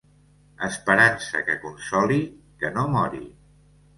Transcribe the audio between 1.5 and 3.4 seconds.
consoli, que no mori.